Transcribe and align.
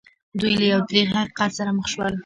دوی 0.39 0.53
له 0.59 0.65
یو 0.73 0.81
تریخ 0.89 1.09
حقیقت 1.19 1.51
سره 1.57 1.71
مخ 1.77 1.87
شول 1.93 2.13